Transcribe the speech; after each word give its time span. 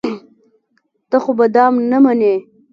ته 1.09 1.17
خو 1.23 1.31
به 1.37 1.45
دام 1.55 1.73
نه 1.91 1.97
منې. 2.03 2.33